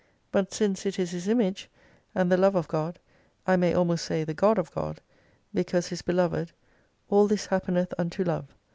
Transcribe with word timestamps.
But 0.31 0.51
since 0.51 0.87
it 0.87 0.97
is 0.97 1.11
His 1.11 1.27
Image, 1.27 1.69
and 2.15 2.31
the 2.31 2.35
Love 2.35 2.55
of 2.55 2.67
God, 2.67 2.97
I 3.45 3.55
may 3.55 3.75
almost 3.75 4.03
say 4.03 4.23
the 4.23 4.33
God 4.33 4.57
of 4.57 4.71
God, 4.71 4.99
because 5.53 5.89
His 5.89 6.01
beloved, 6.01 6.53
all 7.09 7.27
this 7.27 7.45
happeneth 7.45 7.93
unto 7.99 8.23
Love. 8.23 8.47